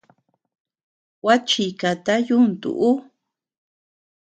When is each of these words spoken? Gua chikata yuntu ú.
Gua 1.21 1.35
chikata 1.47 2.13
yuntu 2.27 2.69
ú. 2.89 2.91